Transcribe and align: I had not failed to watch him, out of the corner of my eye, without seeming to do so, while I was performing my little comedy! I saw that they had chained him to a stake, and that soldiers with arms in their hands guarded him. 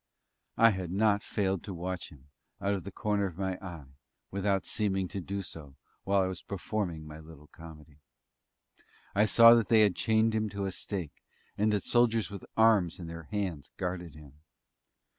I 0.57 0.71
had 0.71 0.91
not 0.91 1.21
failed 1.21 1.63
to 1.65 1.75
watch 1.75 2.09
him, 2.09 2.29
out 2.59 2.73
of 2.73 2.85
the 2.85 2.91
corner 2.91 3.27
of 3.27 3.37
my 3.37 3.57
eye, 3.61 3.85
without 4.31 4.65
seeming 4.65 5.07
to 5.09 5.21
do 5.21 5.43
so, 5.43 5.75
while 6.05 6.23
I 6.23 6.27
was 6.27 6.41
performing 6.41 7.05
my 7.05 7.19
little 7.19 7.45
comedy! 7.45 7.99
I 9.13 9.25
saw 9.25 9.53
that 9.53 9.69
they 9.69 9.81
had 9.81 9.95
chained 9.95 10.33
him 10.33 10.49
to 10.49 10.65
a 10.65 10.71
stake, 10.71 11.21
and 11.55 11.71
that 11.71 11.83
soldiers 11.83 12.31
with 12.31 12.45
arms 12.57 12.97
in 12.97 13.05
their 13.05 13.25
hands 13.25 13.69
guarded 13.77 14.15
him. 14.15 14.39